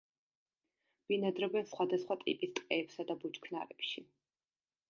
ბინადრობენ 1.11 1.69
სხვადასხვა 1.73 2.19
ტიპის 2.23 2.57
ტყეებსა 2.61 3.09
და 3.13 3.21
ბუჩქნარებში. 3.23 4.07